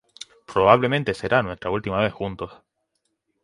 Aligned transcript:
Probablemente 0.51 1.13
será 1.19 1.43
nuestra 1.43 1.69
última 1.69 1.99
vez 1.99 2.11
juntos! 2.11 2.51